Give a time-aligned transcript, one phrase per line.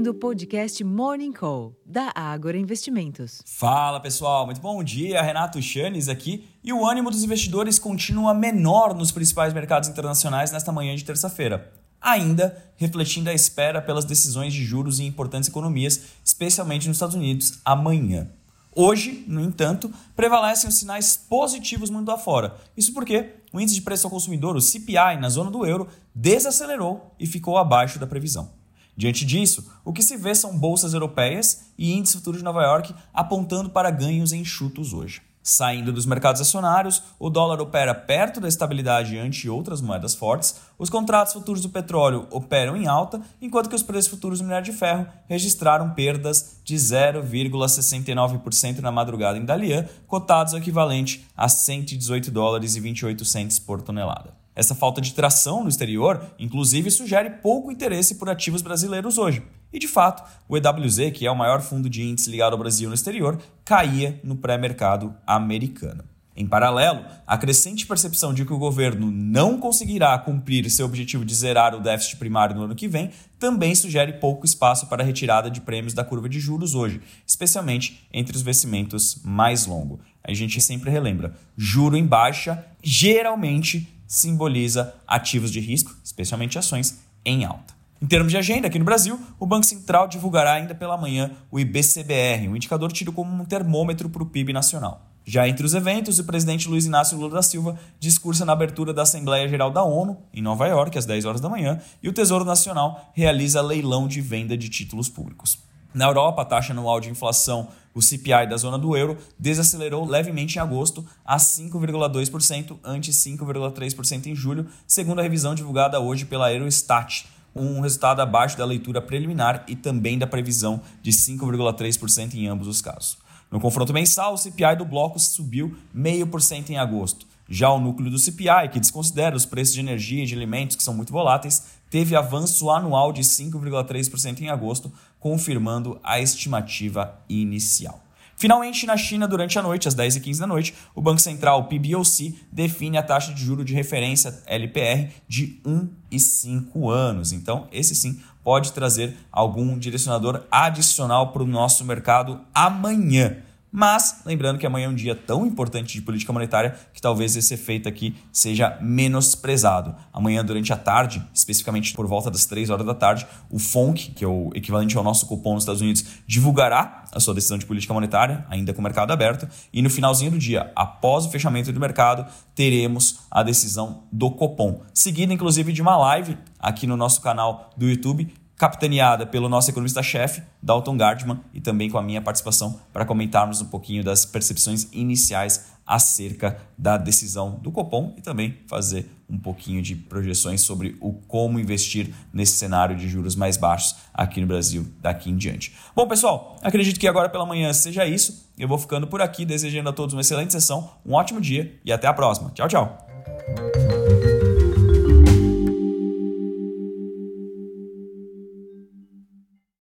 [0.00, 3.42] ouvindo o podcast Morning Call, da Ágora Investimentos.
[3.44, 5.20] Fala pessoal, muito bom dia.
[5.20, 6.48] Renato Chanes aqui.
[6.64, 11.70] E o ânimo dos investidores continua menor nos principais mercados internacionais nesta manhã de terça-feira.
[12.00, 17.60] Ainda refletindo a espera pelas decisões de juros em importantes economias, especialmente nos Estados Unidos,
[17.62, 18.30] amanhã.
[18.74, 22.56] Hoje, no entanto, prevalecem os sinais positivos mundo afora.
[22.74, 27.14] Isso porque o índice de preço ao consumidor, o CPI, na zona do euro, desacelerou
[27.20, 28.59] e ficou abaixo da previsão.
[28.96, 32.94] Diante disso, o que se vê são bolsas europeias e índice futuro de Nova York
[33.12, 35.22] apontando para ganhos enxutos hoje.
[35.42, 40.90] Saindo dos mercados acionários, o dólar opera perto da estabilidade ante outras moedas fortes, os
[40.90, 44.76] contratos futuros do petróleo operam em alta, enquanto que os preços futuros do minério de
[44.76, 52.76] ferro registraram perdas de 0,69% na madrugada em Dalian, cotados ao equivalente a 118 dólares
[52.76, 54.39] e 28 centes por tonelada.
[54.54, 59.42] Essa falta de tração no exterior, inclusive, sugere pouco interesse por ativos brasileiros hoje.
[59.72, 62.88] E de fato, o EWZ, que é o maior fundo de índice ligado ao Brasil
[62.88, 66.04] no exterior, caía no pré-mercado americano.
[66.36, 71.34] Em paralelo, a crescente percepção de que o governo não conseguirá cumprir seu objetivo de
[71.34, 75.50] zerar o déficit primário no ano que vem também sugere pouco espaço para a retirada
[75.50, 80.00] de prêmios da curva de juros hoje, especialmente entre os vencimentos mais longos.
[80.24, 87.44] A gente sempre relembra: juro em baixa geralmente simboliza ativos de risco, especialmente ações, em
[87.44, 87.72] alta.
[88.02, 91.60] Em termos de agenda, aqui no Brasil, o Banco Central divulgará ainda pela manhã o
[91.60, 95.06] IBCBR, um indicador tido como um termômetro para o PIB nacional.
[95.24, 99.02] Já entre os eventos, o presidente Luiz Inácio Lula da Silva discursa na abertura da
[99.02, 102.44] Assembleia Geral da ONU, em Nova York, às 10 horas da manhã, e o Tesouro
[102.44, 105.69] Nacional realiza leilão de venda de títulos públicos.
[105.92, 110.56] Na Europa, a taxa anual de inflação, o CPI da zona do euro, desacelerou levemente
[110.56, 117.26] em agosto a 5,2%, ante 5,3% em julho, segundo a revisão divulgada hoje pela Eurostat,
[117.54, 122.80] um resultado abaixo da leitura preliminar e também da previsão de 5,3% em ambos os
[122.80, 123.18] casos.
[123.50, 127.26] No confronto mensal, o CPI do bloco subiu 0,5% em agosto.
[127.52, 130.82] Já o núcleo do CPI, que desconsidera os preços de energia e de alimentos que
[130.84, 138.04] são muito voláteis, teve avanço anual de 5,3% em agosto, confirmando a estimativa inicial.
[138.36, 142.96] Finalmente, na China, durante a noite, às 10h15 da noite, o Banco Central, PBOC, define
[142.96, 147.32] a taxa de juro de referência LPR de 1 e 5 anos.
[147.32, 153.42] Então, esse sim pode trazer algum direcionador adicional para o nosso mercado amanhã.
[153.72, 157.54] Mas, lembrando que amanhã é um dia tão importante de política monetária que talvez esse
[157.54, 159.94] efeito aqui seja menosprezado.
[160.12, 164.24] Amanhã, durante a tarde, especificamente por volta das 3 horas da tarde, o FONC, que
[164.24, 167.94] é o equivalente ao nosso cupom nos Estados Unidos, divulgará a sua decisão de política
[167.94, 169.48] monetária, ainda com o mercado aberto.
[169.72, 174.82] E no finalzinho do dia, após o fechamento do mercado, teremos a decisão do Copom.
[174.92, 180.42] Seguida, inclusive, de uma live aqui no nosso canal do YouTube, capitaneada pelo nosso economista-chefe,
[180.62, 185.70] Dalton Gardman, e também com a minha participação para comentarmos um pouquinho das percepções iniciais
[185.86, 191.58] acerca da decisão do Copom e também fazer um pouquinho de projeções sobre o como
[191.58, 195.74] investir nesse cenário de juros mais baixos aqui no Brasil daqui em diante.
[195.96, 198.46] Bom, pessoal, acredito que agora pela manhã seja isso.
[198.58, 201.90] Eu vou ficando por aqui, desejando a todos uma excelente sessão, um ótimo dia e
[201.90, 202.50] até a próxima.
[202.50, 203.79] Tchau, tchau.